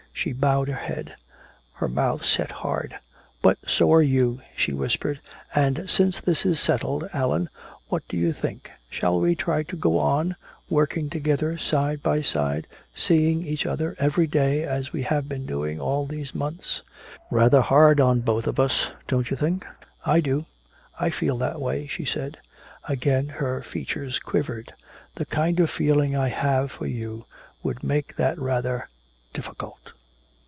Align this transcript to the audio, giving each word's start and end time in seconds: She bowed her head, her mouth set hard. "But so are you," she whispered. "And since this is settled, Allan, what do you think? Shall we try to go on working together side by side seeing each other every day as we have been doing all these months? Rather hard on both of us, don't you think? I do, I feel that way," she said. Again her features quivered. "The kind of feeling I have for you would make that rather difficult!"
She 0.13 0.33
bowed 0.33 0.67
her 0.67 0.75
head, 0.75 1.15
her 1.75 1.87
mouth 1.87 2.23
set 2.25 2.51
hard. 2.51 2.99
"But 3.41 3.57
so 3.65 3.91
are 3.91 4.03
you," 4.03 4.41
she 4.55 4.71
whispered. 4.71 5.19
"And 5.55 5.89
since 5.89 6.19
this 6.19 6.45
is 6.45 6.59
settled, 6.59 7.09
Allan, 7.11 7.49
what 7.89 8.07
do 8.07 8.17
you 8.17 8.31
think? 8.31 8.69
Shall 8.91 9.19
we 9.19 9.33
try 9.33 9.63
to 9.63 9.75
go 9.75 9.97
on 9.97 10.35
working 10.69 11.09
together 11.09 11.57
side 11.57 12.03
by 12.03 12.21
side 12.21 12.67
seeing 12.93 13.47
each 13.47 13.65
other 13.65 13.95
every 13.97 14.27
day 14.27 14.61
as 14.63 14.93
we 14.93 15.01
have 15.03 15.27
been 15.27 15.47
doing 15.47 15.79
all 15.81 16.05
these 16.05 16.35
months? 16.35 16.83
Rather 17.31 17.61
hard 17.61 17.99
on 17.99 18.19
both 18.19 18.45
of 18.45 18.59
us, 18.59 18.89
don't 19.07 19.31
you 19.31 19.37
think? 19.37 19.65
I 20.05 20.19
do, 20.19 20.45
I 20.99 21.09
feel 21.09 21.37
that 21.39 21.59
way," 21.59 21.87
she 21.87 22.05
said. 22.05 22.37
Again 22.87 23.29
her 23.29 23.63
features 23.63 24.19
quivered. 24.19 24.73
"The 25.15 25.25
kind 25.25 25.59
of 25.59 25.71
feeling 25.71 26.15
I 26.15 26.27
have 26.27 26.69
for 26.69 26.85
you 26.85 27.25
would 27.63 27.81
make 27.83 28.17
that 28.17 28.37
rather 28.37 28.87
difficult!" 29.33 29.93